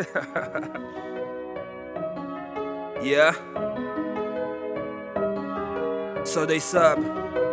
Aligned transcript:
yeah. 3.02 3.34
So 6.24 6.46
they 6.46 6.58
sub. 6.58 7.49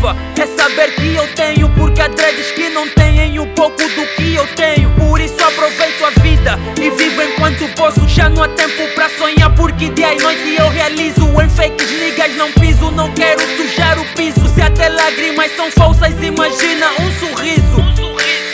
Motiva 0.00 0.16
é 0.40 0.46
saber 0.46 0.94
que 0.94 1.14
eu 1.14 1.26
tenho 1.34 1.68
porque 1.70 2.00
há 2.00 2.08
dreads 2.08 2.50
que 2.52 2.70
não 2.70 2.88
têm 2.88 3.38
o 3.38 3.46
pouco 3.48 3.76
do 3.76 4.06
que 4.16 4.34
eu 4.34 4.46
tenho. 4.54 4.90
Por 4.96 5.20
isso 5.20 5.36
aproveito 5.42 6.04
a 6.04 6.10
vida 6.20 6.58
e 6.80 6.90
vivo 6.90 7.22
enquanto 7.22 7.68
posso. 7.76 8.08
Já 8.08 8.28
não 8.28 8.42
há 8.42 8.48
tempo 8.48 8.88
pra 8.94 9.08
sonhar 9.10 9.54
porque 9.54 9.90
dia 9.90 10.14
e 10.14 10.22
noite 10.22 10.56
eu 10.58 10.68
realizo 10.70 11.26
em 11.40 11.48
fakes 11.48 11.90
niggas 11.90 12.34
não 12.36 12.50
piso, 12.52 12.90
não 12.90 13.12
quero 13.12 13.40
sujar 13.56 13.98
o 13.98 14.04
piso. 14.16 14.48
Se 14.54 14.62
até 14.62 14.88
lágrimas 14.88 15.54
são 15.56 15.70
falsas, 15.70 16.14
imagina 16.22 16.86
um 17.00 17.10
sorriso. 17.12 17.84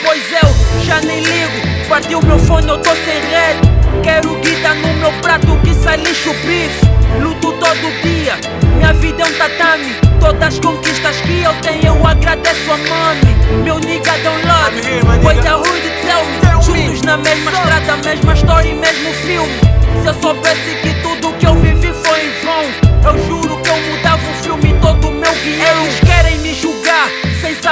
Pois 0.04 0.22
eu 0.32 0.84
já 0.84 1.00
nem 1.00 1.20
ligo, 1.20 1.88
partiu 1.88 2.20
meu 2.22 2.38
fone, 2.38 2.68
eu 2.68 2.78
tô 2.78 2.90
sem 2.90 3.20
rede. 3.20 3.76
Quero 4.02 4.34
guita 4.40 4.74
no 4.74 4.92
meu 4.94 5.12
prato 5.20 5.58
que 5.64 5.74
sai 5.74 5.96
lixo 5.96 6.32
bife. 6.44 6.85
Todas 10.20 10.42
as 10.42 10.58
conquistas 10.60 11.16
que 11.22 11.42
eu 11.42 11.52
tenho, 11.62 11.86
eu 11.86 12.06
agradeço 12.06 12.72
a 12.72 12.76
mami. 12.76 13.36
Meu 13.64 13.78
nigga 13.78 14.12
my 15.04 15.26
Wait 15.26 15.36
nigga. 15.36 15.54
a 15.54 15.56
who 15.58 15.64
to 15.64 15.90
tell 16.02 16.24
me. 16.24 16.62
Juntos 16.62 17.02
na 17.02 17.16
mesma 17.16 17.50
estrada, 17.52 17.96
mesma 18.04 18.32
história 18.32 18.68
e 18.68 18.74
mesmo 18.74 19.12
filme. 19.14 19.60
Se 20.02 20.08
eu 20.08 20.14
soubesse 20.14 20.74
que 20.82 20.94
tudo 21.02 21.32
que 21.34 21.46
eu 21.46 21.54
vivi 21.54 21.65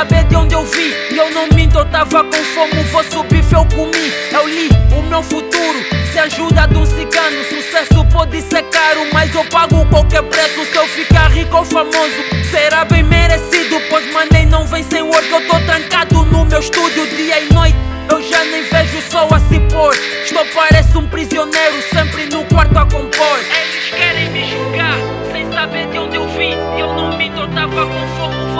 saber 0.04 0.24
de 0.24 0.36
onde 0.36 0.54
eu 0.54 0.64
vim. 0.64 0.92
E 1.10 1.16
eu 1.16 1.30
não 1.30 1.48
minto, 1.54 1.78
eu 1.78 1.84
tava 1.86 2.24
com 2.24 2.44
fome, 2.54 2.78
o 2.80 2.84
vosso 2.84 3.22
bife 3.24 3.54
eu 3.54 3.64
comi. 3.66 4.12
Eu 4.32 4.46
li 4.46 4.68
o 4.96 5.02
meu 5.02 5.22
futuro, 5.22 5.78
se 6.12 6.18
ajuda 6.18 6.66
de 6.66 6.76
um 6.76 6.86
cigano. 6.86 7.44
Sucesso 7.48 8.04
pode 8.12 8.40
ser 8.42 8.62
caro, 8.64 9.06
mas 9.12 9.34
eu 9.34 9.44
pago 9.46 9.84
qualquer 9.86 10.22
preço 10.22 10.64
se 10.66 10.76
eu 10.76 10.86
ficar 10.88 11.28
rico 11.28 11.56
ou 11.56 11.64
famoso. 11.64 12.22
Será 12.50 12.84
bem 12.84 13.02
merecido, 13.02 13.80
pois 13.88 14.10
mandei 14.12 14.46
não 14.46 14.66
vem 14.66 14.82
sem 14.82 15.02
work. 15.02 15.30
Eu 15.30 15.46
tô 15.46 15.58
trancado 15.60 16.24
no 16.26 16.44
meu 16.44 16.60
estúdio 16.60 17.06
dia 17.16 17.40
e 17.40 17.52
noite. 17.52 17.76
Eu 18.10 18.22
já 18.22 18.44
nem 18.44 18.62
vejo 18.62 18.98
o 18.98 19.02
sol 19.10 19.28
a 19.32 19.40
se 19.40 19.58
pôr. 19.72 19.94
Estou 20.24 20.44
parece 20.54 20.96
um 20.96 21.08
prisioneiro, 21.08 21.82
sempre 21.92 22.26
no 22.26 22.44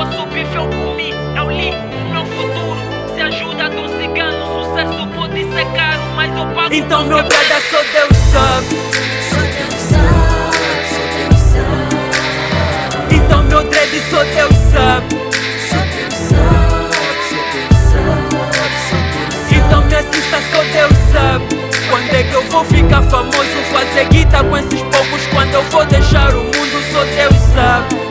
almoço, 0.04 0.26
bife 0.26 0.54
eu 0.54 0.68
comi, 0.68 1.10
eu 1.36 1.50
li 1.50 1.70
o 1.70 2.12
meu 2.12 2.24
futuro. 2.26 2.76
Se 3.14 3.20
ajuda 3.20 3.68
do 3.70 3.88
cigano, 3.98 4.64
sucesso 4.64 5.06
pode 5.14 5.44
ser 5.52 5.66
caro, 5.76 6.02
mas 6.14 6.36
eu 6.36 6.46
pago. 6.48 6.74
Então, 6.74 7.04
meu 7.04 7.18
brother, 7.18 7.62
só 7.70 7.82
Deus 7.92 8.16
sabe. 8.32 8.76
Só 9.30 9.40
Deus 9.40 9.74
sabe, 9.90 10.84
sou 10.92 11.06
Deus 11.16 11.40
sabe. 11.52 11.94
Então, 13.14 13.42
meu 13.44 13.62
dread, 13.64 14.00
só 14.10 14.24
Deus 14.24 14.54
sabe. 14.72 15.14
sou 15.68 15.84
Deus 15.96 16.14
sabe, 16.14 16.92
sou 17.28 17.42
Deus 17.52 17.78
sabe. 17.90 19.56
Então, 19.56 19.80
me 19.84 19.94
assista, 19.94 20.38
sou 20.52 20.64
Deus 20.64 20.98
sabe. 21.12 21.64
Quando 21.88 22.14
é 22.14 22.22
que 22.24 22.34
eu 22.34 22.42
vou 22.44 22.64
ficar 22.64 23.02
famoso? 23.02 23.58
Fazer 23.72 24.04
guita 24.06 24.42
com 24.42 24.56
esses 24.56 24.82
poucos. 24.82 25.26
Quando 25.32 25.54
eu 25.54 25.62
vou 25.64 25.84
deixar 25.86 26.34
o 26.34 26.44
mundo, 26.44 26.92
só 26.92 27.04
Deus 27.04 27.36
sabe. 27.54 28.03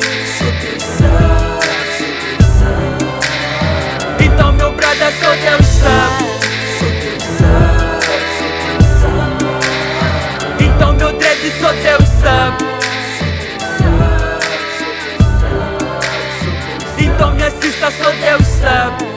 Então 10.59 10.93
meu 10.93 11.11
dread 11.13 11.51
só 11.59 11.71
Deus 11.73 12.09
sabe 12.21 12.63
Então 16.97 17.31
me 17.33 17.43
assista 17.43 17.91
só 17.91 18.11
Deus 18.11 18.47
sabe 18.47 19.12